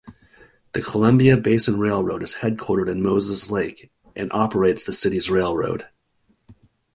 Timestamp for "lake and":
3.51-4.31